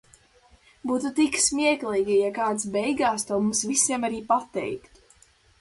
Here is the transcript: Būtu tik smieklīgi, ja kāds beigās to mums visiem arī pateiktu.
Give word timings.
Būtu 0.91 1.11
tik 1.19 1.37
smieklīgi, 1.43 2.15
ja 2.21 2.31
kāds 2.39 2.67
beigās 2.77 3.29
to 3.33 3.41
mums 3.45 3.63
visiem 3.73 4.09
arī 4.11 4.27
pateiktu. 4.33 5.07